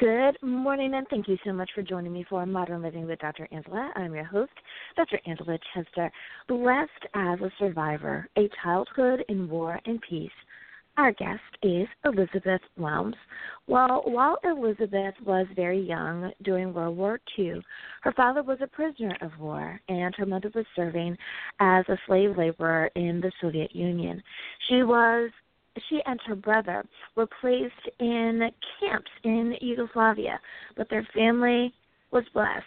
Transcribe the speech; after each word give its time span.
Good 0.00 0.38
morning, 0.40 0.94
and 0.94 1.06
thank 1.10 1.28
you 1.28 1.36
so 1.44 1.52
much 1.52 1.68
for 1.74 1.82
joining 1.82 2.14
me 2.14 2.24
for 2.26 2.46
Modern 2.46 2.80
Living 2.80 3.06
with 3.06 3.18
Dr. 3.18 3.46
Angela. 3.52 3.90
I'm 3.96 4.14
your 4.14 4.24
host, 4.24 4.50
Dr. 4.96 5.20
Angela 5.26 5.58
Chester. 5.74 6.10
Blessed 6.48 6.90
as 7.12 7.38
a 7.40 7.52
survivor, 7.58 8.26
a 8.38 8.48
childhood 8.64 9.22
in 9.28 9.46
war 9.46 9.78
and 9.84 10.00
peace. 10.00 10.30
Our 10.96 11.12
guest 11.12 11.42
is 11.62 11.86
Elizabeth 12.06 12.62
Lowndes. 12.78 13.18
Well, 13.66 14.00
while 14.06 14.38
Elizabeth 14.42 15.16
was 15.26 15.46
very 15.54 15.82
young 15.82 16.32
during 16.44 16.72
World 16.72 16.96
War 16.96 17.20
II, 17.38 17.60
her 18.00 18.12
father 18.12 18.42
was 18.42 18.56
a 18.62 18.68
prisoner 18.68 19.18
of 19.20 19.32
war, 19.38 19.78
and 19.90 20.14
her 20.14 20.24
mother 20.24 20.50
was 20.54 20.64
serving 20.74 21.14
as 21.60 21.84
a 21.90 21.98
slave 22.06 22.38
laborer 22.38 22.90
in 22.96 23.20
the 23.20 23.32
Soviet 23.42 23.76
Union. 23.76 24.22
She 24.70 24.82
was 24.82 25.30
she 25.88 26.00
and 26.06 26.20
her 26.26 26.34
brother 26.34 26.84
were 27.16 27.28
placed 27.40 27.88
in 27.98 28.50
camps 28.80 29.10
in 29.24 29.54
Yugoslavia, 29.60 30.40
but 30.76 30.88
their 30.90 31.06
family 31.14 31.72
was 32.10 32.24
blessed. 32.34 32.64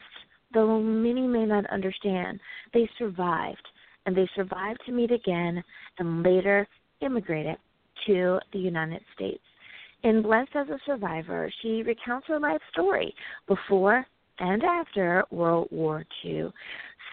Though 0.54 0.80
many 0.80 1.28
may 1.28 1.46
not 1.46 1.66
understand, 1.68 2.40
they 2.74 2.90
survived, 2.98 3.68
and 4.06 4.16
they 4.16 4.30
survived 4.36 4.82
to 4.86 4.92
meet 4.92 5.12
again 5.12 5.64
and 6.00 6.24
later 6.24 6.68
immigrated 7.02 7.58
to 8.08 8.40
the 8.52 8.60
United 8.60 9.02
States. 9.16 9.44
In 10.04 10.22
Blessed 10.22 10.56
as 10.56 10.68
a 10.68 10.80
Survivor, 10.86 11.50
she 11.62 11.82
recounts 11.84 12.28
her 12.28 12.40
life 12.40 12.62
story 12.72 13.16
before 13.48 14.06
and 14.40 14.64
after 14.64 15.24
World 15.32 15.68
War 15.72 16.06
II 16.26 16.52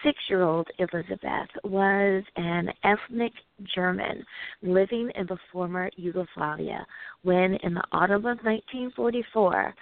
six 0.03 0.17
year 0.29 0.43
old 0.43 0.67
Elizabeth 0.79 1.49
was 1.63 2.23
an 2.35 2.69
ethnic 2.83 3.33
German 3.75 4.23
living 4.61 5.11
in 5.15 5.25
the 5.27 5.37
former 5.51 5.89
Yugoslavia 5.95 6.85
when, 7.23 7.55
in 7.63 7.73
the 7.73 7.83
autumn 7.91 8.25
of 8.25 8.39
1944, 8.43 9.73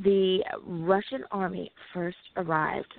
the 0.00 0.40
Russian 0.64 1.24
army 1.30 1.72
first 1.92 2.16
arrived, 2.36 2.92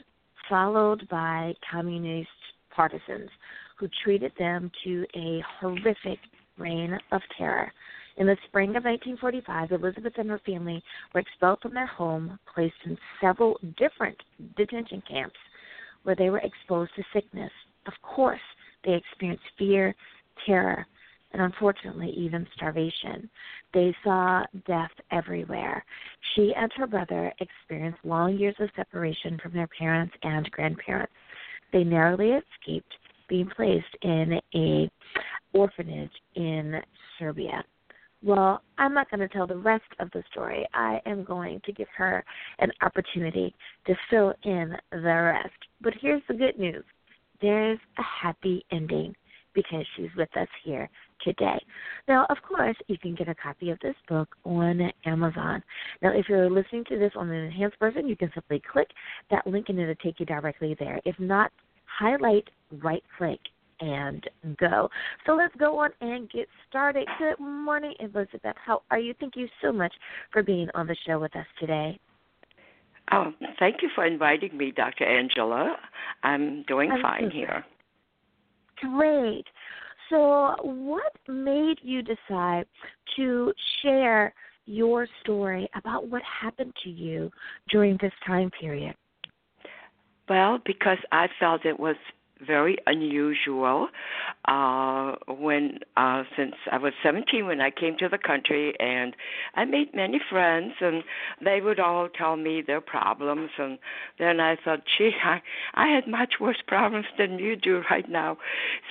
followed 0.47 1.07
by 1.09 1.53
communist 1.69 2.29
partisans 2.75 3.29
who 3.77 3.87
treated 4.03 4.31
them 4.37 4.71
to 4.83 5.05
a 5.15 5.43
horrific 5.59 6.19
reign 6.57 6.97
of 7.11 7.21
terror. 7.37 7.71
In 8.19 8.27
the 8.27 8.37
spring 8.47 8.71
of 8.75 8.83
1945, 8.83 9.71
Elizabeth 9.71 10.13
and 10.17 10.29
her 10.29 10.41
family 10.45 10.83
were 11.13 11.21
expelled 11.21 11.61
from 11.61 11.73
their 11.73 11.87
home, 11.87 12.37
placed 12.53 12.75
in 12.85 12.97
several 13.21 13.57
different 13.77 14.17
detention 14.57 15.01
camps, 15.09 15.39
where 16.03 16.15
they 16.17 16.29
were 16.29 16.39
exposed 16.39 16.91
to 16.97 17.03
sickness. 17.13 17.51
Of 17.87 17.93
course, 18.01 18.41
they 18.83 18.93
experienced 18.93 19.45
fear, 19.57 19.95
terror, 20.45 20.85
and 21.31 21.41
unfortunately, 21.41 22.09
even 22.09 22.45
starvation. 22.55 23.29
They 23.73 23.95
saw 24.03 24.43
death 24.67 24.91
everywhere. 25.11 25.85
She 26.35 26.53
and 26.57 26.69
her 26.75 26.87
brother 26.87 27.31
experienced 27.39 28.03
long 28.03 28.37
years 28.37 28.55
of 28.59 28.69
separation 28.75 29.39
from 29.41 29.53
their 29.53 29.69
parents 29.79 30.13
and 30.23 30.51
grandparents. 30.51 31.13
They 31.71 31.85
narrowly 31.85 32.31
escaped 32.31 32.93
being 33.29 33.49
placed 33.55 33.95
in 34.01 34.41
a 34.53 34.91
orphanage 35.53 36.11
in 36.35 36.81
Serbia. 37.17 37.63
Well, 38.21 38.61
I'm 38.77 38.93
not 38.93 39.09
going 39.09 39.21
to 39.21 39.29
tell 39.29 39.47
the 39.47 39.57
rest 39.57 39.85
of 39.99 40.11
the 40.11 40.23
story. 40.31 40.67
I 40.73 40.99
am 41.05 41.23
going 41.23 41.61
to 41.65 41.71
give 41.71 41.87
her 41.95 42.23
an 42.59 42.71
opportunity 42.81 43.55
to 43.87 43.95
fill 44.09 44.33
in 44.43 44.75
the 44.91 45.31
rest. 45.33 45.53
But 45.81 45.93
here's 46.01 46.21
the 46.27 46.33
good 46.33 46.59
news 46.59 46.83
there's 47.41 47.79
a 47.97 48.03
happy 48.03 48.65
ending 48.71 49.15
because 49.53 49.85
she's 49.95 50.09
with 50.17 50.29
us 50.35 50.47
here 50.63 50.89
today. 51.23 51.57
Now, 52.07 52.25
of 52.29 52.37
course, 52.47 52.75
you 52.87 52.97
can 52.97 53.15
get 53.15 53.29
a 53.29 53.35
copy 53.35 53.69
of 53.69 53.79
this 53.81 53.95
book 54.07 54.35
on 54.43 54.91
Amazon. 55.05 55.63
Now, 56.01 56.11
if 56.11 56.27
you're 56.27 56.49
listening 56.49 56.83
to 56.89 56.99
this 56.99 57.13
on 57.15 57.29
an 57.29 57.45
enhanced 57.45 57.79
version, 57.79 58.07
you 58.07 58.15
can 58.15 58.31
simply 58.33 58.61
click 58.71 58.89
that 59.31 59.47
link 59.47 59.67
and 59.69 59.79
it'll 59.79 59.95
take 59.95 60.19
you 60.19 60.25
directly 60.25 60.75
there. 60.79 60.99
If 61.05 61.17
not, 61.19 61.51
highlight, 61.85 62.49
right 62.81 63.03
click, 63.17 63.39
and 63.79 64.27
go. 64.57 64.89
So 65.25 65.33
let's 65.33 65.55
go 65.55 65.79
on 65.79 65.91
and 66.01 66.29
get 66.29 66.47
started. 66.67 67.07
Good 67.17 67.39
morning, 67.39 67.93
Elizabeth. 67.99 68.55
How 68.63 68.81
are 68.91 68.99
you? 68.99 69.13
Thank 69.19 69.35
you 69.35 69.47
so 69.61 69.71
much 69.71 69.93
for 70.31 70.43
being 70.43 70.67
on 70.75 70.87
the 70.87 70.95
show 71.05 71.19
with 71.19 71.35
us 71.35 71.45
today. 71.59 71.99
Oh, 73.11 73.31
thank 73.57 73.77
you 73.81 73.89
for 73.95 74.05
inviting 74.05 74.55
me, 74.55 74.71
Dr. 74.71 75.05
Angela. 75.05 75.75
I'm 76.23 76.63
doing 76.67 76.91
I'm 76.91 77.01
fine 77.01 77.31
here. 77.31 77.65
Great. 78.77 79.45
So, 80.09 80.55
what 80.61 81.13
made 81.27 81.77
you 81.81 82.01
decide 82.01 82.65
to 83.15 83.53
share 83.81 84.33
your 84.65 85.07
story 85.21 85.67
about 85.75 86.07
what 86.07 86.21
happened 86.23 86.73
to 86.83 86.89
you 86.89 87.31
during 87.69 87.97
this 88.01 88.13
time 88.25 88.51
period? 88.59 88.95
Well, 90.27 90.59
because 90.65 90.99
I 91.11 91.27
felt 91.39 91.65
it 91.65 91.79
was 91.79 91.95
very 92.45 92.77
unusual 92.87 93.89
uh 94.45 95.15
when 95.27 95.79
uh 95.97 96.23
since 96.37 96.55
I 96.71 96.77
was 96.77 96.93
17 97.03 97.45
when 97.45 97.61
I 97.61 97.69
came 97.69 97.97
to 97.97 98.07
the 98.09 98.17
country 98.17 98.73
and 98.79 99.15
I 99.55 99.65
made 99.65 99.93
many 99.93 100.19
friends 100.29 100.73
and 100.79 101.03
they 101.43 101.61
would 101.61 101.79
all 101.79 102.07
tell 102.09 102.37
me 102.37 102.61
their 102.65 102.81
problems 102.81 103.51
and 103.57 103.77
then 104.17 104.39
I 104.39 104.55
thought 104.63 104.81
gee 104.97 105.11
I 105.23 105.41
I 105.73 105.87
had 105.87 106.07
much 106.07 106.35
worse 106.39 106.61
problems 106.65 107.05
than 107.17 107.39
you 107.39 107.55
do 107.55 107.83
right 107.91 108.09
now. 108.09 108.37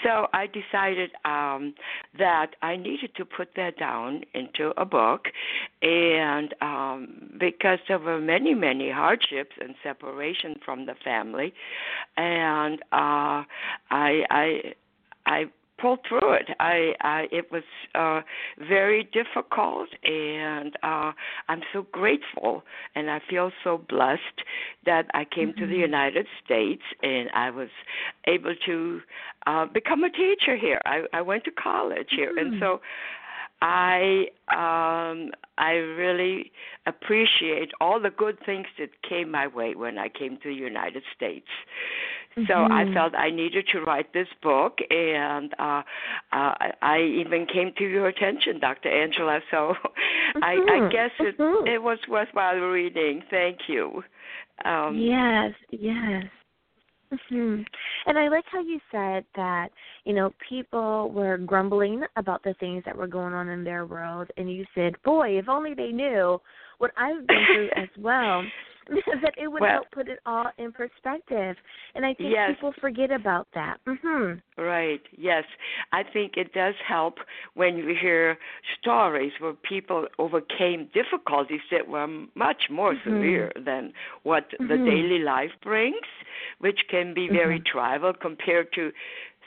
So 0.03 0.27
I 0.33 0.47
decided 0.47 1.11
um 1.25 1.75
that 2.19 2.57
I 2.63 2.77
needed 2.77 3.15
to 3.17 3.25
put 3.25 3.51
that 3.57 3.79
down 3.79 4.23
into 4.35 4.73
a 4.77 4.85
book 4.85 5.29
and 5.83 6.55
um 6.61 7.31
because 7.39 7.79
there 7.89 7.99
were 7.99 8.21
many 8.21 8.55
many 8.55 8.91
hardships 8.91 9.57
and 9.61 9.75
separation 9.83 10.57
from 10.65 10.87
the 10.87 10.95
family 11.05 11.55
and 12.17 12.81
uh 12.93 13.38
I 13.91 14.23
I 14.31 14.75
I 15.27 15.45
pulled 15.81 16.01
through 16.09 16.33
it. 16.33 16.49
I, 16.61 16.93
I 17.01 17.27
it 17.31 17.51
was 17.51 17.63
uh 17.95 18.21
very 18.69 19.09
difficult 19.13 19.89
and 20.03 20.75
uh 20.83 21.13
I'm 21.49 21.63
so 21.73 21.87
grateful 21.93 22.63
and 22.95 23.11
I 23.11 23.21
feel 23.31 23.51
so 23.65 23.79
blessed 23.89 24.21
that 24.87 25.07
I 25.15 25.25
came 25.25 25.51
mm-hmm. 25.51 25.61
to 25.61 25.67
the 25.67 25.73
mm-hmm. 25.73 25.81
United 25.83 26.27
States 26.45 26.83
and 27.03 27.31
I 27.35 27.51
was 27.51 27.69
able 28.27 28.55
to 28.67 29.01
uh 29.47 29.67
become 29.67 30.05
a 30.05 30.11
teacher 30.11 30.57
here. 30.57 30.81
I 30.85 31.03
I 31.13 31.23
went 31.23 31.45
to 31.45 31.51
college 31.53 32.09
here 32.11 32.31
mm-hmm. 32.31 32.55
and 32.55 32.61
so 32.61 32.81
I 33.61 34.27
um 34.53 35.31
I 35.59 35.73
really 35.73 36.53
appreciate 36.87 37.71
all 37.81 38.01
the 38.01 38.11
good 38.11 38.39
things 38.47 38.67
that 38.79 38.91
came 39.09 39.31
my 39.31 39.47
way 39.47 39.75
when 39.75 39.99
I 39.99 40.09
came 40.09 40.39
to 40.43 40.49
the 40.49 40.55
United 40.55 41.03
States. 41.17 41.49
So 42.35 42.55
mm-hmm. 42.55 42.73
I 42.73 42.95
felt 42.95 43.15
I 43.15 43.31
needed 43.31 43.67
to 43.73 43.81
write 43.81 44.13
this 44.13 44.29
book, 44.43 44.79
and 44.91 45.53
uh, 45.59 45.83
uh, 46.33 46.55
I 46.83 47.01
even 47.01 47.47
came 47.53 47.73
to 47.79 47.85
your 47.85 48.09
attention, 48.09 48.61
Dr. 48.61 48.89
Angela. 48.89 49.41
So 49.51 49.57
mm-hmm. 49.57 50.45
I, 50.45 50.53
I 50.53 50.57
mm-hmm. 50.57 50.93
guess 50.93 51.11
it, 51.21 51.39
mm-hmm. 51.39 51.67
it 51.67 51.83
was 51.83 51.99
worthwhile 52.09 52.57
reading. 52.57 53.23
Thank 53.31 53.59
you. 53.67 54.03
Um, 54.65 54.99
yes, 54.99 55.53
yes. 55.71 56.25
Mm-hmm. 57.13 57.63
And 58.07 58.19
I 58.19 58.29
like 58.29 58.45
how 58.53 58.61
you 58.61 58.79
said 58.93 59.25
that, 59.35 59.69
you 60.05 60.13
know, 60.13 60.33
people 60.49 61.11
were 61.11 61.39
grumbling 61.39 62.03
about 62.17 62.43
the 62.43 62.55
things 62.61 62.83
that 62.85 62.97
were 62.97 63.07
going 63.07 63.33
on 63.33 63.49
in 63.49 63.65
their 63.65 63.87
world, 63.87 64.29
and 64.37 64.53
you 64.53 64.65
said, 64.75 64.95
boy, 65.05 65.39
if 65.39 65.49
only 65.49 65.75
they 65.75 65.89
knew 65.89 66.41
what 66.79 66.91
I've 66.97 67.27
been 67.27 67.45
through 67.53 67.71
as 67.77 67.89
well. 67.99 68.43
that 69.23 69.35
it 69.37 69.49
would 69.49 69.61
well, 69.61 69.71
help 69.71 69.91
put 69.93 70.09
it 70.09 70.19
all 70.27 70.47
in 70.59 70.73
perspective. 70.73 71.57
And 71.95 72.05
I 72.05 72.15
think 72.15 72.31
yes. 72.33 72.51
people 72.55 72.73
forget 72.81 73.11
about 73.11 73.47
that. 73.55 73.79
Mhm. 73.87 74.41
Right. 74.57 75.01
Yes. 75.17 75.45
I 75.93 76.03
think 76.03 76.37
it 76.37 76.53
does 76.53 76.75
help 76.87 77.19
when 77.55 77.77
you 77.77 77.95
hear 78.01 78.39
stories 78.81 79.33
where 79.39 79.53
people 79.53 80.07
overcame 80.19 80.89
difficulties 80.93 81.61
that 81.71 81.87
were 81.89 82.07
much 82.35 82.65
more 82.71 82.95
mm-hmm. 82.95 83.11
severe 83.11 83.53
than 83.65 83.93
what 84.23 84.51
mm-hmm. 84.51 84.69
the 84.69 84.77
daily 84.77 85.21
life 85.21 85.53
brings, 85.63 86.07
which 86.59 86.81
can 86.91 87.15
be 87.15 87.29
very 87.29 87.61
mm-hmm. 87.61 87.79
trivial 87.79 88.13
compared 88.15 88.73
to 88.73 88.93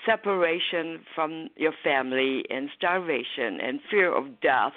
separation 0.06 1.00
from 1.16 1.50
your 1.56 1.74
family 1.84 2.44
and 2.50 2.70
starvation 2.78 3.60
and 3.62 3.80
fear 3.90 4.16
of 4.16 4.40
death 4.42 4.74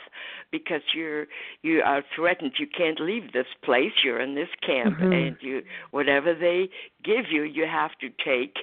because 0.51 0.83
you're 0.95 1.27
you 1.63 1.81
are 1.85 2.03
threatened 2.15 2.53
you 2.59 2.67
can't 2.67 3.01
leave 3.01 3.33
this 3.33 3.47
place 3.63 3.93
you're 4.03 4.21
in 4.21 4.35
this 4.35 4.49
camp 4.65 4.99
mm-hmm. 4.99 5.13
and 5.13 5.37
you 5.41 5.63
whatever 5.91 6.35
they 6.35 6.69
give 7.03 7.27
you 7.31 7.43
you 7.43 7.67
have 7.71 7.91
to 8.01 8.09
take 8.25 8.57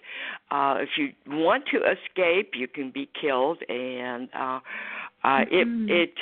uh 0.52 0.76
if 0.80 0.90
you 0.98 1.10
want 1.28 1.64
to 1.72 1.78
escape 1.78 2.52
you 2.56 2.68
can 2.68 2.92
be 2.92 3.10
killed 3.20 3.60
and 3.70 4.30
uh 4.34 4.60
uh 5.24 5.28
mm-hmm. 5.28 5.88
it 5.90 5.92
it 5.92 6.14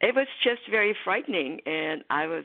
it 0.00 0.14
was 0.14 0.26
just 0.42 0.60
very 0.70 0.94
frightening 1.04 1.60
and 1.66 2.02
i 2.10 2.26
was 2.26 2.44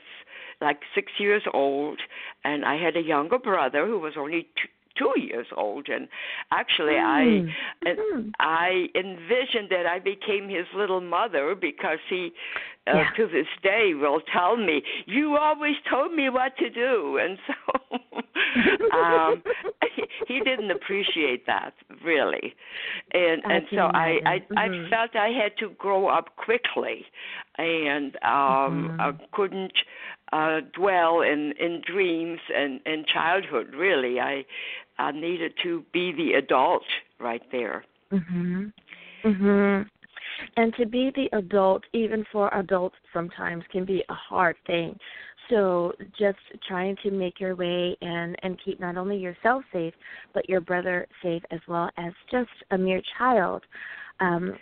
like 0.62 0.80
6 0.96 1.12
years 1.20 1.44
old 1.54 2.00
and 2.44 2.66
i 2.66 2.76
had 2.76 2.96
a 2.96 3.02
younger 3.02 3.40
brother 3.40 3.86
who 3.86 4.00
was 4.00 4.14
only 4.18 4.44
two, 4.56 4.70
two 5.00 5.14
years 5.20 5.48
old 5.56 5.88
and 5.88 6.08
actually 6.52 6.94
mm. 6.94 7.50
i 7.86 7.90
mm. 7.90 8.32
i 8.40 8.86
envisioned 8.96 9.70
that 9.70 9.86
i 9.86 9.98
became 10.00 10.50
his 10.50 10.66
little 10.76 11.02
mother 11.02 11.56
because 11.56 12.00
he 12.10 12.32
uh, 12.88 12.96
yeah. 12.96 13.10
to 13.16 13.28
this 13.28 13.48
day 13.64 13.94
will 13.94 14.22
tell 14.34 14.58
me 14.58 14.82
you 15.06 15.38
always 15.38 15.76
told 15.90 16.14
me 16.14 16.30
what 16.30 16.56
to 16.58 16.70
do 16.70 17.18
and 17.22 17.38
so 17.48 17.98
um 18.98 19.42
he, 19.96 20.04
he 20.28 20.40
didn't 20.42 20.72
appreciate 20.72 21.46
that 21.46 21.74
really 22.04 22.54
and 23.14 23.42
I 23.46 23.54
and 23.54 23.66
so 23.72 23.78
i 23.78 24.20
i 24.26 24.40
mm-hmm. 24.40 24.58
i 24.58 24.90
felt 24.90 25.16
i 25.16 25.30
had 25.30 25.58
to 25.60 25.70
grow 25.78 26.08
up 26.08 26.36
quickly 26.36 27.06
and 27.58 28.16
um 28.18 28.90
mm-hmm. 28.90 29.02
i 29.02 29.12
couldn't 29.32 29.74
uh 30.32 30.60
dwell 30.74 31.22
in 31.22 31.54
in 31.60 31.82
dreams 31.86 32.40
and 32.56 32.80
in 32.86 33.06
childhood 33.12 33.74
really 33.74 34.20
i 34.20 34.46
I 35.00 35.12
needed 35.12 35.54
to 35.64 35.84
be 35.94 36.12
the 36.12 36.34
adult 36.34 36.84
right 37.20 37.42
there. 37.52 37.86
Mhm. 38.12 38.74
Mhm. 39.24 39.90
And 40.58 40.76
to 40.76 40.86
be 40.86 41.10
the 41.12 41.30
adult, 41.34 41.86
even 41.94 42.26
for 42.26 42.54
adults, 42.54 42.98
sometimes 43.14 43.66
can 43.68 43.86
be 43.86 44.04
a 44.10 44.14
hard 44.14 44.58
thing. 44.66 45.00
So 45.50 45.96
just 46.18 46.40
trying 46.68 46.96
to 46.98 47.12
make 47.12 47.40
your 47.40 47.56
way 47.56 47.98
and 48.02 48.36
and 48.44 48.60
keep 48.60 48.80
not 48.80 48.98
only 48.98 49.18
yourself 49.18 49.66
safe, 49.72 49.96
but 50.34 50.48
your 50.48 50.62
brother 50.62 51.08
safe 51.22 51.44
as 51.50 51.66
well 51.68 51.90
as 51.98 52.14
just 52.30 52.52
a 52.72 52.78
mere 52.78 53.02
child. 53.18 53.66
Um, 54.20 54.60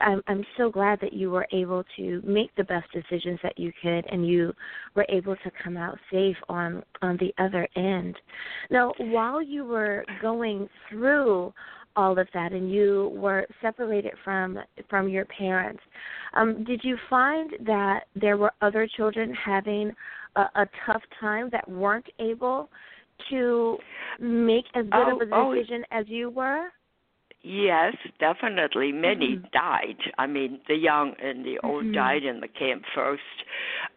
I'm, 0.00 0.22
I'm 0.26 0.44
so 0.56 0.70
glad 0.70 1.00
that 1.00 1.12
you 1.12 1.30
were 1.30 1.46
able 1.52 1.84
to 1.96 2.22
make 2.24 2.54
the 2.56 2.64
best 2.64 2.86
decisions 2.92 3.38
that 3.42 3.58
you 3.58 3.72
could, 3.82 4.04
and 4.10 4.26
you 4.26 4.52
were 4.94 5.06
able 5.08 5.36
to 5.36 5.50
come 5.62 5.76
out 5.76 5.98
safe 6.10 6.36
on 6.48 6.82
on 7.02 7.18
the 7.18 7.32
other 7.42 7.66
end. 7.76 8.16
Now, 8.70 8.92
while 8.98 9.42
you 9.42 9.64
were 9.64 10.04
going 10.20 10.68
through 10.88 11.52
all 11.96 12.18
of 12.18 12.28
that, 12.34 12.52
and 12.52 12.72
you 12.72 13.12
were 13.14 13.46
separated 13.60 14.12
from 14.24 14.58
from 14.88 15.08
your 15.08 15.24
parents, 15.26 15.82
um, 16.34 16.64
did 16.64 16.80
you 16.84 16.96
find 17.08 17.50
that 17.66 18.04
there 18.14 18.36
were 18.36 18.52
other 18.60 18.88
children 18.96 19.34
having 19.34 19.92
a, 20.36 20.40
a 20.40 20.66
tough 20.86 21.02
time 21.20 21.48
that 21.52 21.68
weren't 21.68 22.06
able 22.18 22.68
to 23.28 23.76
make 24.18 24.64
as 24.74 24.84
good 24.84 24.94
oh, 24.94 25.20
of 25.20 25.28
a 25.28 25.34
oh, 25.34 25.54
decision 25.54 25.84
oh. 25.92 25.98
as 25.98 26.06
you 26.08 26.30
were? 26.30 26.68
Yes, 27.42 27.94
definitely. 28.18 28.92
Many 28.92 29.36
mm-hmm. 29.36 29.46
died. 29.52 29.96
I 30.18 30.26
mean, 30.26 30.60
the 30.68 30.74
young 30.74 31.14
and 31.22 31.44
the 31.44 31.58
old 31.64 31.84
mm-hmm. 31.84 31.94
died 31.94 32.24
in 32.24 32.40
the 32.40 32.48
camp 32.48 32.82
first. 32.94 33.22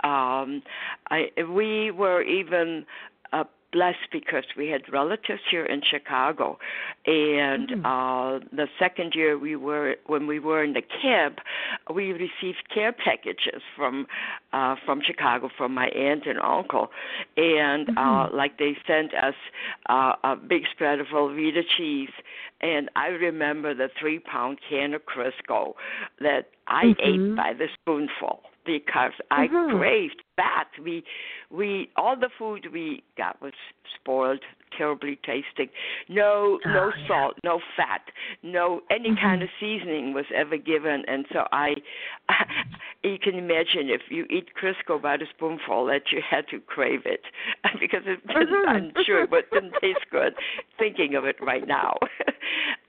Um, 0.03 0.63
I, 1.09 1.25
we 1.49 1.91
were 1.91 2.21
even 2.21 2.85
uh, 3.33 3.43
blessed 3.73 4.07
because 4.11 4.45
we 4.55 4.69
had 4.69 4.81
relatives 4.91 5.41
here 5.49 5.65
in 5.65 5.81
Chicago, 5.81 6.57
and 7.05 7.69
mm-hmm. 7.69 7.85
uh, 7.85 8.39
the 8.55 8.67
second 8.79 9.13
year 9.15 9.37
we 9.37 9.55
were 9.55 9.95
when 10.05 10.27
we 10.27 10.39
were 10.39 10.63
in 10.63 10.73
the 10.73 10.83
camp, 11.01 11.39
we 11.93 12.11
received 12.11 12.69
care 12.73 12.93
packages 12.93 13.61
from 13.75 14.05
uh, 14.53 14.75
from 14.85 15.01
Chicago 15.05 15.49
from 15.57 15.73
my 15.73 15.87
aunt 15.87 16.25
and 16.25 16.39
uncle, 16.39 16.89
and 17.35 17.89
uh, 17.89 17.91
mm-hmm. 17.91 18.33
uh, 18.33 18.37
like 18.37 18.57
they 18.59 18.77
sent 18.87 19.13
us 19.13 19.35
uh, 19.89 20.13
a 20.23 20.35
big 20.35 20.63
spread 20.71 20.99
of 20.99 21.07
Velveeta 21.07 21.63
cheese, 21.77 22.13
and 22.61 22.89
I 22.95 23.07
remember 23.07 23.73
the 23.73 23.89
three 23.99 24.19
pound 24.19 24.59
can 24.69 24.93
of 24.93 25.01
Crisco 25.05 25.73
that 26.19 26.49
I 26.67 26.85
mm-hmm. 26.85 27.31
ate 27.31 27.35
by 27.35 27.53
the 27.53 27.67
spoonful 27.81 28.43
because 28.65 29.13
I 29.31 29.47
mm-hmm. 29.47 29.77
craved 29.77 30.23
that. 30.37 30.69
We 30.81 31.03
we 31.49 31.89
all 31.95 32.15
the 32.15 32.29
food 32.37 32.67
we 32.71 33.03
got 33.17 33.41
was 33.41 33.53
spoiled, 33.99 34.39
terribly 34.77 35.17
tasting. 35.23 35.69
No 36.09 36.59
oh, 36.65 36.69
no 36.69 36.91
yeah. 36.97 37.07
salt, 37.07 37.35
no 37.43 37.59
fat, 37.77 38.01
no 38.41 38.81
any 38.89 39.09
mm-hmm. 39.09 39.23
kind 39.23 39.43
of 39.43 39.49
seasoning 39.59 40.13
was 40.13 40.25
ever 40.35 40.57
given 40.57 41.03
and 41.07 41.25
so 41.31 41.45
I 41.51 41.75
you 43.03 43.17
can 43.19 43.35
imagine 43.35 43.89
if 43.89 44.01
you 44.09 44.25
eat 44.29 44.49
Crisco 44.59 45.01
by 45.01 45.17
the 45.17 45.25
spoonful 45.35 45.85
that 45.87 46.11
you 46.11 46.21
had 46.27 46.47
to 46.49 46.59
crave 46.59 47.01
it 47.05 47.21
because 47.79 48.03
it 48.05 48.25
mm-hmm. 48.27 48.69
I'm 48.69 48.91
sure 49.05 49.23
it 49.23 49.51
didn't 49.51 49.73
taste 49.81 50.05
good 50.11 50.33
thinking 50.77 51.15
of 51.15 51.25
it 51.25 51.35
right 51.41 51.67
now. 51.67 51.97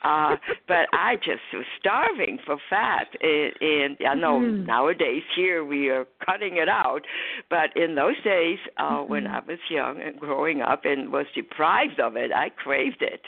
Uh 0.04 0.36
but 0.68 0.86
I 0.92 1.16
just 1.16 1.42
was 1.52 1.64
starving 1.80 2.38
for 2.44 2.56
fat 2.70 3.08
and, 3.20 3.52
and 3.60 3.96
I 4.08 4.14
know 4.14 4.40
mm-hmm. 4.40 4.66
nowadays 4.66 5.22
here 5.34 5.64
we 5.64 5.88
are 5.88 6.06
cutting 6.24 6.58
it 6.58 6.68
out 6.68 7.02
but 7.50 7.70
in 7.76 7.94
those 7.94 8.20
days, 8.22 8.58
uh, 8.78 8.82
mm-hmm. 8.82 9.10
when 9.10 9.26
I 9.26 9.40
was 9.40 9.58
young 9.70 10.00
and 10.00 10.18
growing 10.18 10.62
up 10.62 10.84
and 10.84 11.12
was 11.12 11.26
deprived 11.34 12.00
of 12.00 12.16
it, 12.16 12.32
I 12.32 12.50
craved 12.50 13.02
it. 13.02 13.20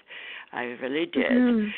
I 0.53 0.63
really 0.63 1.07
did. 1.07 1.31
Mm-hmm. 1.31 1.69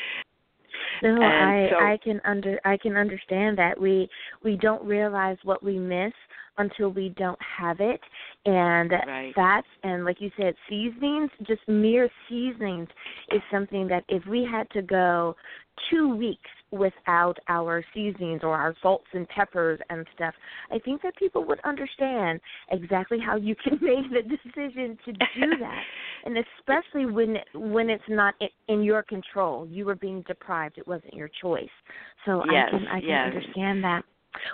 No, 1.03 1.21
I 1.21 1.67
so, 1.71 1.77
I 1.77 1.97
can 2.03 2.21
under 2.25 2.59
I 2.63 2.77
can 2.77 2.95
understand 2.95 3.57
that 3.57 3.79
we 3.79 4.07
we 4.43 4.55
don't 4.55 4.83
realize 4.83 5.37
what 5.43 5.63
we 5.63 5.77
miss 5.77 6.13
until 6.59 6.89
we 6.89 7.09
don't 7.17 7.39
have 7.41 7.79
it, 7.79 8.01
and 8.45 8.91
right. 8.91 9.33
that's 9.35 9.67
and 9.83 10.05
like 10.05 10.21
you 10.21 10.29
said, 10.37 10.53
seasonings, 10.69 11.31
just 11.47 11.61
mere 11.67 12.09
seasonings, 12.27 12.87
is 13.31 13.41
something 13.51 13.87
that 13.87 14.03
if 14.09 14.25
we 14.27 14.47
had 14.49 14.69
to 14.71 14.81
go 14.81 15.35
two 15.89 16.13
weeks 16.13 16.49
without 16.71 17.37
our 17.47 17.83
seasonings 17.93 18.41
or 18.43 18.53
our 18.53 18.75
salts 18.81 19.07
and 19.13 19.27
peppers 19.29 19.79
and 19.89 20.05
stuff, 20.13 20.33
I 20.71 20.79
think 20.79 21.01
that 21.01 21.15
people 21.15 21.45
would 21.45 21.59
understand 21.63 22.39
exactly 22.71 23.17
how 23.19 23.37
you 23.37 23.55
can 23.55 23.73
make 23.81 24.11
the 24.11 24.21
decision 24.21 24.97
to 25.05 25.13
do 25.13 25.57
that, 25.59 25.81
and 26.25 26.37
especially 26.37 27.05
when 27.05 27.37
when 27.53 27.89
it's 27.89 28.03
not 28.09 28.35
in 28.67 28.83
your 28.83 29.03
control. 29.03 29.67
You 29.67 29.85
were 29.85 29.95
being 29.95 30.23
deprived; 30.27 30.77
it 30.77 30.87
wasn't 30.87 31.13
your 31.13 31.29
choice. 31.41 31.69
So 32.25 32.43
yes, 32.51 32.67
I 32.67 32.77
can 32.77 32.87
I 32.87 32.99
can 32.99 33.09
yes. 33.09 33.33
understand 33.33 33.83
that. 33.83 34.03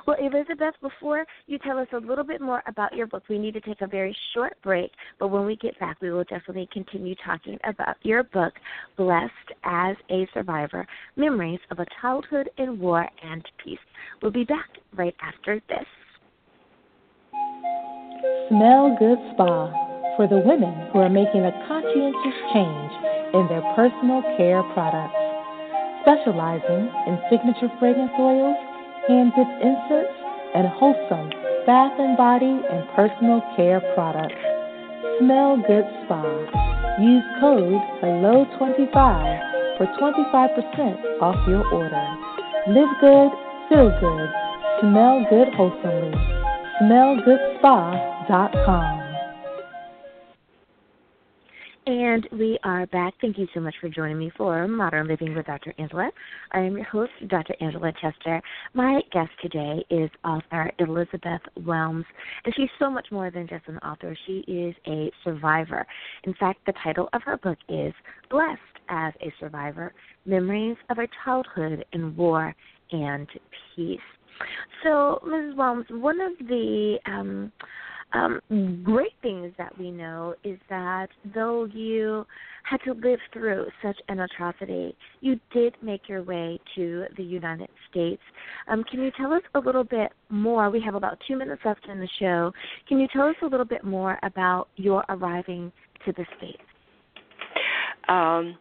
Well, 0.07 0.17
Elizabeth, 0.19 0.75
before 0.81 1.25
you 1.47 1.57
tell 1.59 1.77
us 1.77 1.87
a 1.93 1.97
little 1.97 2.23
bit 2.23 2.41
more 2.41 2.63
about 2.67 2.95
your 2.95 3.07
book, 3.07 3.23
we 3.29 3.37
need 3.37 3.53
to 3.55 3.61
take 3.61 3.81
a 3.81 3.87
very 3.87 4.15
short 4.33 4.55
break. 4.63 4.91
But 5.19 5.27
when 5.27 5.45
we 5.45 5.55
get 5.57 5.77
back, 5.79 5.97
we 6.01 6.11
will 6.11 6.23
definitely 6.23 6.69
continue 6.71 7.15
talking 7.25 7.57
about 7.63 7.97
your 8.03 8.23
book, 8.23 8.53
Blessed 8.97 9.31
as 9.63 9.95
a 10.09 10.27
Survivor 10.33 10.87
Memories 11.15 11.59
of 11.71 11.79
a 11.79 11.85
Childhood 12.01 12.49
in 12.57 12.79
War 12.79 13.07
and 13.23 13.45
Peace. 13.63 13.79
We'll 14.21 14.31
be 14.31 14.45
back 14.45 14.69
right 14.95 15.15
after 15.21 15.61
this. 15.67 15.85
Smell 18.49 18.95
Good 18.97 19.17
Spa 19.33 19.73
for 20.15 20.27
the 20.27 20.37
women 20.37 20.87
who 20.93 20.99
are 20.99 21.09
making 21.09 21.43
a 21.43 21.51
conscientious 21.67 22.37
change 22.53 22.91
in 23.33 23.47
their 23.49 23.63
personal 23.75 24.23
care 24.37 24.63
products. 24.73 25.19
Specializing 26.03 26.87
in 27.07 27.19
signature 27.29 27.73
fragrance 27.79 28.13
oils 28.19 28.55
hand 29.07 29.31
dipped 29.35 29.61
inserts, 29.61 30.13
and 30.55 30.67
wholesome 30.67 31.29
bath 31.65 31.99
and 31.99 32.15
body 32.15 32.45
and 32.45 32.87
personal 32.95 33.41
care 33.55 33.81
products. 33.95 34.35
Smell 35.19 35.57
Good 35.67 35.85
Spa. 36.05 36.23
Use 37.01 37.23
code 37.41 37.81
HELLO25 38.01 39.77
for 39.77 39.87
25% 39.99 41.21
off 41.21 41.47
your 41.47 41.65
order. 41.73 42.07
Live 42.67 42.89
good, 43.01 43.31
feel 43.67 43.89
good, 43.99 44.29
smell 44.79 45.25
good 45.29 45.53
wholesomely. 45.55 46.13
SmellGoodSpa.com. 46.81 49.04
And 51.87 52.27
we 52.31 52.57
are 52.63 52.87
back. 52.87 53.13
Thank 53.21 53.37
you 53.37 53.47
so 53.53 53.59
much 53.59 53.75
for 53.79 53.89
joining 53.89 54.17
me 54.17 54.31
for 54.35 54.67
Modern 54.67 55.07
Living 55.07 55.35
with 55.35 55.45
Dr. 55.45 55.71
Angela. 55.77 56.09
I 56.51 56.61
am 56.61 56.75
your 56.75 56.85
host, 56.85 57.11
Dr. 57.27 57.53
Angela 57.61 57.91
Chester. 58.01 58.41
My 58.73 59.01
guest 59.11 59.29
today 59.39 59.85
is 59.91 60.09
author 60.23 60.71
Elizabeth 60.79 61.41
Wilms, 61.59 62.05
and 62.43 62.55
she's 62.57 62.71
so 62.79 62.89
much 62.89 63.05
more 63.11 63.29
than 63.29 63.47
just 63.47 63.67
an 63.67 63.77
author. 63.79 64.17
She 64.25 64.39
is 64.47 64.73
a 64.87 65.11
survivor. 65.23 65.85
In 66.23 66.33
fact, 66.39 66.61
the 66.65 66.73
title 66.83 67.07
of 67.13 67.21
her 67.21 67.37
book 67.37 67.59
is 67.69 67.93
Blessed 68.31 68.59
as 68.89 69.13
a 69.21 69.31
Survivor 69.39 69.93
Memories 70.25 70.77
of 70.89 70.97
a 70.97 71.07
Childhood 71.23 71.85
in 71.93 72.15
War 72.15 72.55
and 72.93 73.27
Peace. 73.75 73.99
So, 74.83 75.19
Mrs. 75.23 75.55
Wilms, 75.55 75.91
one 75.91 76.19
of 76.19 76.31
the 76.47 76.97
um, 77.05 77.51
um, 78.13 78.39
great 78.83 79.13
things 79.21 79.51
that 79.57 79.77
we 79.77 79.91
know 79.91 80.35
is 80.43 80.57
that 80.69 81.07
though 81.33 81.65
you 81.65 82.25
had 82.63 82.77
to 82.85 82.93
live 82.93 83.19
through 83.33 83.67
such 83.83 83.97
an 84.07 84.21
atrocity, 84.21 84.95
you 85.21 85.39
did 85.53 85.75
make 85.81 86.07
your 86.07 86.23
way 86.23 86.59
to 86.75 87.05
the 87.17 87.23
United 87.23 87.69
States. 87.89 88.21
Um, 88.67 88.83
can 88.89 89.01
you 89.01 89.11
tell 89.17 89.33
us 89.33 89.41
a 89.53 89.59
little 89.59 89.83
bit 89.83 90.11
more? 90.29 90.69
We 90.69 90.81
have 90.81 90.95
about 90.95 91.19
two 91.27 91.37
minutes 91.37 91.61
left 91.65 91.87
in 91.89 91.99
the 91.99 92.09
show. 92.19 92.51
Can 92.87 92.99
you 92.99 93.07
tell 93.11 93.27
us 93.27 93.35
a 93.43 93.45
little 93.45 93.65
bit 93.65 93.83
more 93.83 94.17
about 94.23 94.69
your 94.77 95.03
arriving 95.09 95.71
to 96.05 96.13
the 96.13 96.25
States? 96.37 96.57
Um, 98.07 98.57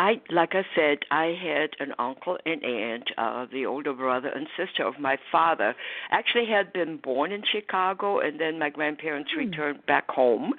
I 0.00 0.18
like 0.30 0.54
I 0.54 0.64
said, 0.74 1.00
I 1.10 1.36
had 1.38 1.70
an 1.78 1.92
uncle 1.98 2.38
and 2.46 2.64
aunt, 2.64 3.10
uh, 3.18 3.44
the 3.52 3.66
older 3.66 3.92
brother 3.92 4.28
and 4.28 4.46
sister 4.56 4.82
of 4.82 4.98
my 4.98 5.18
father, 5.30 5.74
actually 6.10 6.46
had 6.46 6.72
been 6.72 6.96
born 6.96 7.32
in 7.32 7.42
Chicago, 7.44 8.18
and 8.18 8.40
then 8.40 8.58
my 8.58 8.70
grandparents 8.70 9.30
mm. 9.34 9.40
returned 9.40 9.84
back 9.84 10.08
home. 10.08 10.54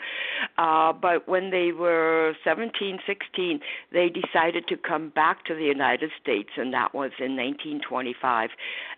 Uh, 0.59 0.93
but 0.93 1.27
when 1.27 1.49
they 1.49 1.71
were 1.71 2.33
17, 2.43 2.99
16, 3.07 3.59
they 3.91 4.09
decided 4.09 4.67
to 4.67 4.77
come 4.77 5.09
back 5.09 5.43
to 5.45 5.55
the 5.55 5.63
United 5.63 6.11
States, 6.21 6.49
and 6.55 6.71
that 6.71 6.93
was 6.93 7.09
in 7.17 7.35
1925, 7.35 8.51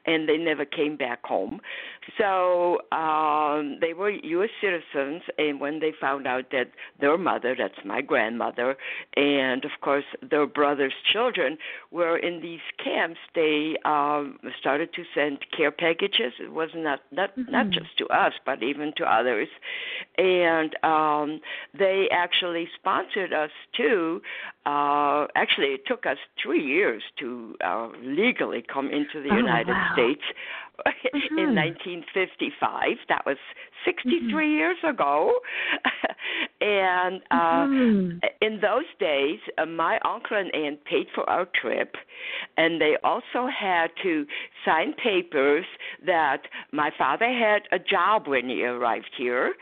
and 0.06 0.28
they 0.28 0.36
never 0.36 0.66
came 0.66 0.98
back 0.98 1.24
home. 1.24 1.62
So 2.18 2.80
um, 2.92 3.78
they 3.80 3.94
were 3.94 4.10
U.S. 4.10 4.50
citizens, 4.60 5.22
and 5.38 5.62
when 5.62 5.80
they 5.80 5.94
found 6.02 6.28
out 6.28 6.52
that 6.52 6.72
their 7.00 7.18
mother, 7.18 7.56
that's 7.58 7.80
my 7.86 8.02
grandmother, 8.02 8.76
and 9.16 9.64
of 9.64 9.72
course 9.80 10.04
their 10.34 10.48
brother's 10.48 10.96
children 11.12 11.60
were 11.92 12.18
in 12.18 12.42
these 12.42 12.66
camps, 12.84 13.20
they 13.36 13.76
um, 13.86 14.40
started 14.60 14.92
to 14.96 15.04
send 15.14 15.38
care 15.56 15.70
packages. 15.70 16.34
It 16.40 16.52
was 16.52 16.70
not 16.76 17.02
not 17.12 17.38
mm-hmm. 17.38 17.52
not 17.52 17.70
just 17.70 17.96
to 18.00 18.08
us, 18.08 18.34
but 18.44 18.64
even 18.64 18.94
to 18.98 19.04
others, 19.04 19.48
and 20.18 20.76
um, 20.84 21.40
they 21.78 22.08
actually 22.12 22.68
sponsored 22.80 23.32
us 23.32 23.52
too. 23.78 24.24
Uh, 24.66 25.28
actually, 25.36 25.68
it 25.68 25.82
took 25.86 26.06
us 26.06 26.18
three 26.42 26.64
years 26.64 27.04
to 27.20 27.56
uh, 27.66 27.90
legally 28.02 28.64
come 28.72 28.88
into 28.88 29.22
the 29.22 29.30
oh, 29.32 29.38
United 29.38 29.72
wow. 29.72 29.90
States 29.94 30.22
mm-hmm. 30.88 31.38
in 31.38 31.56
1955. 31.56 32.98
That 33.10 33.26
was 33.26 33.38
63 33.86 34.20
mm-hmm. 34.20 34.52
years 34.52 34.78
ago. 34.88 35.34
and 36.62 37.22
uh, 37.30 37.36
mm-hmm. 37.68 38.18
in 38.42 38.62
those 38.62 38.86
days, 39.00 39.40
uh, 39.58 39.66
my 39.66 40.00
uncle 40.06 40.38
and 40.38 40.54
aunt 40.56 40.84
paid 40.86 41.08
for 41.14 41.30
our 41.30 41.48
trip, 41.60 41.96
and 42.58 42.80
they 42.80 42.96
also 43.04 43.48
had 43.48 43.92
to 44.02 44.26
sign 44.66 44.94
papers 44.94 45.66
that 46.06 46.44
my 46.72 46.92
father 46.98 47.28
had 47.28 47.64
a 47.72 47.80
job 47.80 48.28
when 48.28 48.50
he 48.50 48.64
arrived 48.64 49.12
here, 49.18 49.54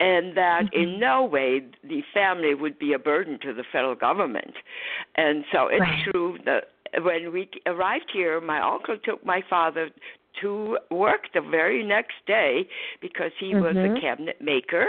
and 0.00 0.36
that 0.36 0.62
in 0.72 0.88
Mm-hmm. 0.88 1.00
no 1.00 1.24
way 1.24 1.62
the 1.84 2.02
family 2.14 2.54
would 2.54 2.78
be 2.78 2.92
a 2.94 2.98
burden 2.98 3.38
to 3.42 3.52
the 3.52 3.62
federal 3.70 3.94
government. 3.94 4.47
And 5.16 5.44
so 5.52 5.68
it's 5.68 5.80
Right. 5.80 6.04
true 6.12 6.38
that 6.44 6.70
when 7.02 7.32
we 7.32 7.50
arrived 7.66 8.10
here, 8.12 8.40
my 8.40 8.60
uncle 8.60 8.96
took 8.98 9.24
my 9.24 9.42
father 9.48 9.90
to 10.40 10.78
work 10.90 11.22
the 11.34 11.40
very 11.40 11.84
next 11.84 12.14
day 12.26 12.68
because 13.00 13.32
he 13.40 13.54
was 13.54 13.76
Mhm. 13.76 13.96
a 13.96 14.00
cabinet 14.00 14.40
maker 14.40 14.86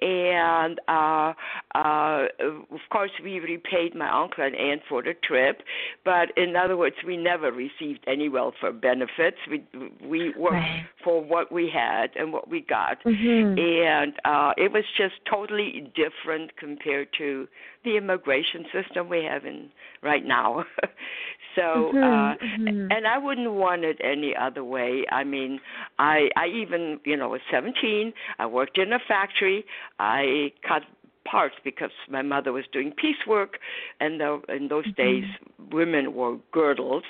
and 0.00 0.80
uh 0.88 1.32
uh 1.74 2.26
of 2.40 2.80
course 2.90 3.10
we 3.22 3.40
repaid 3.40 3.94
my 3.94 4.10
uncle 4.10 4.44
and 4.44 4.54
aunt 4.54 4.82
for 4.88 5.02
the 5.02 5.14
trip 5.14 5.62
but 6.04 6.30
in 6.36 6.56
other 6.56 6.76
words 6.76 6.96
we 7.06 7.16
never 7.16 7.50
received 7.52 8.00
any 8.06 8.28
welfare 8.28 8.72
benefits 8.72 9.38
we 9.48 9.62
we 10.04 10.30
worked 10.30 10.56
Right. 10.56 10.84
for 11.02 11.22
what 11.22 11.50
we 11.50 11.70
had 11.70 12.10
and 12.16 12.32
what 12.32 12.48
we 12.48 12.60
got 12.60 13.02
Mhm. 13.04 13.58
and 13.58 14.12
uh 14.24 14.52
it 14.58 14.72
was 14.72 14.84
just 14.96 15.14
totally 15.24 15.90
different 15.94 16.56
compared 16.56 17.08
to 17.14 17.48
the 17.84 17.96
immigration 17.96 18.64
system 18.72 19.08
we 19.08 19.24
have 19.24 19.44
in 19.44 19.68
right 20.02 20.24
now 20.24 20.64
so 21.56 21.92
Mhm, 21.94 22.02
uh 22.02 22.36
mhm. 22.44 22.88
and 22.90 23.06
I 23.06 23.18
wouldn't 23.18 23.52
want 23.52 23.84
it 23.84 23.98
any 24.02 24.34
other 24.36 24.64
way. 24.64 25.04
I 25.10 25.24
mean, 25.24 25.60
I 25.98 26.28
I 26.36 26.46
even, 26.46 27.00
you 27.04 27.16
know, 27.16 27.28
was 27.28 27.40
17, 27.50 28.12
I 28.38 28.46
worked 28.46 28.78
in 28.78 28.92
a 28.92 28.98
factory. 29.08 29.64
I 29.98 30.52
cut 30.66 30.82
parts 31.24 31.54
because 31.64 31.90
my 32.10 32.22
mother 32.22 32.52
was 32.52 32.64
doing 32.72 32.92
piecework 32.92 33.58
and 34.00 34.20
the, 34.20 34.40
in 34.48 34.68
those 34.68 34.84
Mhm. 34.86 34.96
days 34.96 35.24
women 35.72 36.14
wore 36.14 36.38
girdles 36.52 37.04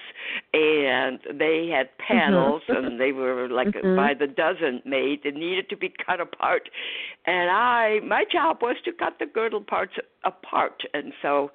and 0.52 1.18
they 1.38 1.68
had 1.68 1.88
panels 1.98 2.62
and 2.68 3.00
they 3.00 3.12
were 3.12 3.48
like 3.48 3.72
Mhm. 3.72 3.96
by 3.96 4.14
the 4.14 4.26
dozen 4.26 4.82
made 4.84 5.24
and 5.24 5.36
needed 5.36 5.68
to 5.68 5.76
be 5.76 5.92
cut 6.04 6.20
apart 6.20 6.68
and 7.26 7.50
i 7.50 8.00
my 8.06 8.24
job 8.30 8.58
was 8.62 8.76
to 8.84 8.92
cut 8.92 9.18
the 9.18 9.26
girdle 9.26 9.62
parts 9.62 9.94
apart 10.24 10.82
and 10.94 11.12
so 11.22 11.50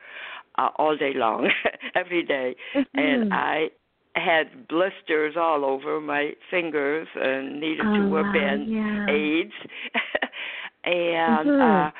uh, 0.57 0.69
all 0.77 0.97
day 0.97 1.13
long 1.13 1.49
every 1.95 2.23
day 2.23 2.55
and 2.95 3.31
I 3.31 3.67
had 4.15 4.67
blisters 4.67 5.35
all 5.37 5.63
over 5.63 6.01
my 6.01 6.31
fingers 6.49 7.07
and 7.15 7.59
needed 7.59 7.85
to 7.95 8.01
Oh, 8.01 8.09
wear 8.09 8.23
wow, 8.23 8.31
band 8.33 8.67
yeah. 8.67 9.05
aids 9.09 9.53
and 10.83 11.49
Mhm. 11.49 11.61
uh 11.87 11.91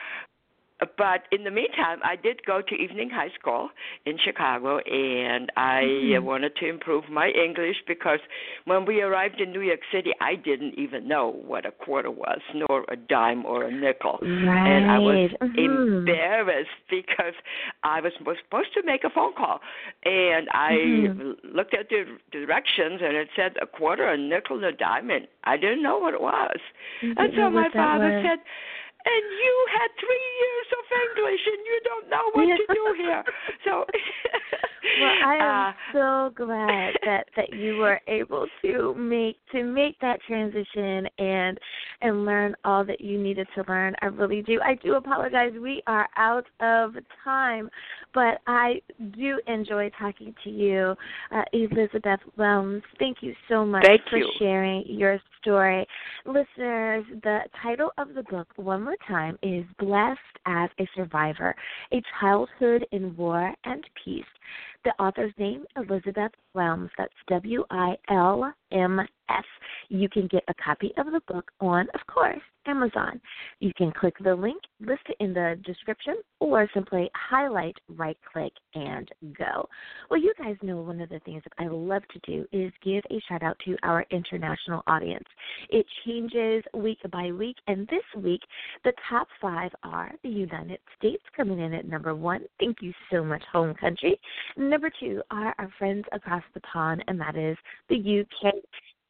but 0.80 1.24
in 1.32 1.44
the 1.44 1.52
meantime, 1.52 2.00
I 2.04 2.16
did 2.16 2.46
go 2.46 2.62
to 2.62 2.76
evening 2.76 3.10
high 3.10 3.32
school 3.40 3.70
in 4.06 4.18
Chicago, 4.24 4.78
and 4.80 5.52
I 5.58 5.82
Mhm. 5.82 6.24
wanted 6.24 6.56
to 6.58 6.68
improve 6.68 7.10
my 7.10 7.30
English 7.30 7.78
because 7.88 8.20
when 8.66 8.86
we 8.86 9.02
arrived 9.02 9.42
in 9.42 9.52
New 9.52 9.62
York 9.62 9.80
City, 9.92 10.12
I 10.22 10.36
didn't 10.36 10.76
even 10.78 11.08
know 11.08 11.30
what 11.30 11.66
a 11.66 11.72
quarter 11.72 12.12
was, 12.12 12.42
nor 12.54 12.86
a 12.90 12.96
dime 12.96 13.46
or 13.46 13.64
a 13.64 13.72
nickel, 13.72 14.20
Right. 14.22 14.68
and 14.68 14.86
I 14.86 15.00
was 15.00 15.32
Mhm. 15.42 16.04
embarrassed 16.06 16.70
because 16.90 17.34
I 17.84 18.00
was 18.02 18.14
supposed 18.18 18.74
to 18.76 18.84
make 18.84 19.04
a 19.04 19.10
phone 19.10 19.34
call, 19.34 19.62
and 20.06 20.48
I 20.52 20.72
Mhm. 20.74 21.38
looked 21.44 21.74
at 21.74 21.90
the 21.90 22.20
directions, 22.32 23.02
and 23.02 23.18
it 23.18 23.30
said 23.36 23.58
a 23.62 23.66
quarter, 23.66 24.08
a 24.08 24.18
nickel, 24.18 24.64
a 24.64 24.72
dime, 24.72 25.10
and 25.10 25.28
I 25.44 25.58
didn't 25.58 25.82
know 25.82 25.98
what 25.98 26.14
it 26.14 26.22
was. 26.22 26.60
You 27.02 27.16
And 27.18 27.34
so 27.36 27.50
my 27.50 27.70
father 27.70 28.12
was. 28.12 28.24
said, 28.24 28.40
and 29.08 29.24
you 29.40 29.68
had 29.72 29.88
three 30.00 30.28
years 30.42 30.57
English 31.18 31.42
and 31.48 31.62
you 31.66 31.80
don't 31.84 32.10
know 32.10 32.30
what 32.34 32.46
to 32.46 32.66
do 32.74 32.94
here. 32.98 33.24
So 33.66 33.86
well, 35.00 35.14
I 35.26 35.36
am 35.36 35.68
uh, 35.68 35.94
so 35.94 36.34
glad 36.36 36.94
that 37.06 37.26
that 37.36 37.54
you 37.54 37.78
were 37.78 38.00
able 38.08 38.48
to 38.64 38.94
make 38.96 39.38
to 39.52 39.64
make 39.64 40.00
that 40.00 40.20
transition 40.28 41.08
and 41.18 41.60
and 42.02 42.26
learn 42.26 42.56
all 42.64 42.86
that 42.86 43.02
you 43.02 43.18
needed 43.18 43.48
to 43.56 43.64
learn. 43.68 43.96
I 44.02 44.08
really 44.08 44.42
do. 44.42 44.60
I 44.62 44.76
do 44.76 44.96
apologize. 44.96 45.54
We 45.60 45.82
are 45.88 46.08
out 46.18 46.46
of 46.60 46.96
time, 47.24 47.70
but 48.14 48.40
I 48.48 48.82
do 49.16 49.40
enjoy 49.48 49.92
talking 50.00 50.34
to 50.44 50.50
you, 50.50 50.96
uh, 51.32 51.44
Elizabeth 51.54 52.20
Wilms. 52.38 52.82
Thank 53.00 53.18
you 53.22 53.34
so 53.50 53.66
much 53.66 53.86
Thank 53.86 54.02
for 54.10 54.18
you. 54.18 54.32
sharing 54.40 54.84
your 54.88 55.20
story. 55.42 55.86
Listeners, 56.26 57.06
the 57.24 57.40
title 57.62 57.92
of 57.98 58.14
the 58.14 58.24
book, 58.24 58.48
one 58.56 58.84
more 58.84 58.96
time, 59.08 59.38
is 59.42 59.64
Blessed 59.80 60.20
as 60.46 60.70
a 60.80 60.88
Survivor 60.96 61.56
A 61.92 62.02
Childhood 62.20 62.86
in 62.92 63.16
War 63.16 63.54
and 63.64 63.84
Peace. 64.04 64.26
The 64.84 64.92
author's 65.02 65.34
name, 65.38 65.66
Elizabeth 65.76 66.32
Wilms. 66.56 66.90
That's 66.98 67.14
W 67.28 67.66
I 67.70 67.98
L 68.10 68.54
MS. 68.72 69.08
You 69.90 70.10
can 70.10 70.28
get 70.28 70.44
a 70.48 70.54
copy 70.56 70.92
of 70.98 71.08
the 71.08 71.22
book 71.28 71.52
on, 71.60 71.88
of 71.94 72.02
course, 72.08 72.42
Amazon. 72.68 73.22
You 73.60 73.72
can 73.78 73.92
click 73.92 74.16
the 74.22 74.36
link 74.36 74.62
listed 74.80 75.16
in 75.20 75.34
the 75.34 75.60
description 75.66 76.16
or 76.40 76.70
simply 76.74 77.10
highlight, 77.16 77.76
right 77.88 78.18
click, 78.32 78.52
and 78.76 79.10
go. 79.38 79.68
Well, 80.10 80.20
you 80.20 80.34
guys 80.38 80.56
know 80.62 80.82
one 80.82 81.02
of 81.02 81.10
the 81.10 81.20
things 81.20 81.44
that 81.44 81.64
I 81.64 81.68
love 81.68 82.04
to 82.10 82.20
do 82.32 82.46
is 82.52 82.72
give 82.84 83.04
a 83.10 83.22
shout 83.28 83.44
out 83.44 83.58
to 83.66 83.78
our 83.84 84.06
international 84.12 84.84
audience. 84.88 85.26
It 85.70 85.86
changes 86.06 86.64
week 86.74 87.00
by 87.12 87.32
week, 87.32 87.58
and 87.68 87.88
this 87.88 88.04
week 88.22 88.42
the 88.84 88.94
top 89.10 89.28
five 89.42 89.72
are 89.84 90.12
the 90.24 90.30
United 90.30 90.80
States 90.98 91.24
coming 91.36 91.60
in 91.60 91.74
at 91.74 91.88
number 91.88 92.14
one. 92.14 92.42
Thank 92.60 92.78
you 92.82 92.94
so 93.12 93.24
much, 93.24 93.44
home 93.52 93.74
country. 93.76 94.20
Number 94.58 94.92
two 95.00 95.22
are 95.32 95.56
our 95.58 95.70
friends 95.78 96.06
across 96.12 96.44
the 96.54 96.62
pond, 96.62 97.04
and 97.08 97.20
that 97.20 97.38
is 97.38 97.58
the 97.90 98.22
UK. 98.22 98.54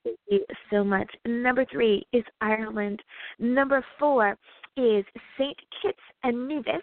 Thank 0.04 0.18
you 0.30 0.46
so 0.72 0.84
much. 0.84 1.10
Number 1.26 1.66
three 1.72 2.06
is 2.14 2.24
Ireland. 2.42 3.02
Number 3.40 3.84
four 4.00 4.38
is 4.78 5.04
St. 5.38 5.58
Kitts 5.82 6.00
and 6.24 6.48
Nevis. 6.48 6.82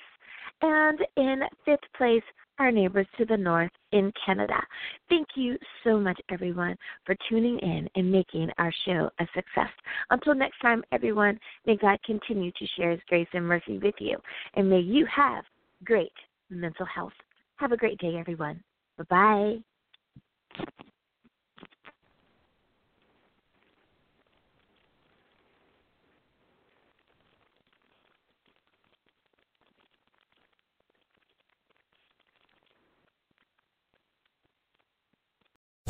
And 0.62 0.98
in 1.16 1.40
fifth 1.64 1.84
place, 1.96 2.22
our 2.58 2.70
neighbors 2.70 3.06
to 3.18 3.24
the 3.24 3.36
north 3.36 3.70
in 3.92 4.12
Canada. 4.24 4.60
Thank 5.08 5.28
you 5.34 5.58
so 5.82 5.98
much, 5.98 6.20
everyone, 6.30 6.76
for 7.04 7.16
tuning 7.28 7.58
in 7.58 7.88
and 7.96 8.10
making 8.10 8.50
our 8.58 8.72
show 8.84 9.10
a 9.18 9.26
success. 9.34 9.70
Until 10.10 10.34
next 10.34 10.58
time, 10.60 10.84
everyone, 10.92 11.38
may 11.66 11.76
God 11.76 11.98
continue 12.04 12.52
to 12.52 12.66
share 12.76 12.92
His 12.92 13.00
grace 13.08 13.28
and 13.32 13.46
mercy 13.46 13.78
with 13.78 13.94
you, 13.98 14.18
and 14.54 14.70
may 14.70 14.80
you 14.80 15.06
have 15.06 15.44
great 15.84 16.12
mental 16.50 16.86
health. 16.86 17.12
Have 17.56 17.72
a 17.72 17.76
great 17.76 17.98
day, 17.98 18.16
everyone. 18.18 18.62
Bye 18.98 19.58
bye. 20.60 20.74